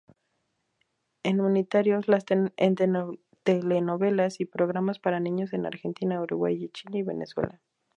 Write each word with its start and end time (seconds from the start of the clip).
En 1.21 1.41
unitarios, 1.41 2.05
en 2.29 2.75
telenovelas 3.43 4.39
y 4.39 4.45
programas 4.45 4.97
para 4.97 5.19
niños 5.19 5.53
en 5.53 5.67
Argentina, 5.67 6.19
Uruguay, 6.19 6.69
Chile 6.69 6.97
y 6.97 7.03
Venezuela. 7.03 7.61